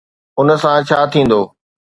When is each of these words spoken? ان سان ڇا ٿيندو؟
ان 0.39 0.47
سان 0.61 0.77
ڇا 0.87 0.99
ٿيندو؟ 1.11 1.41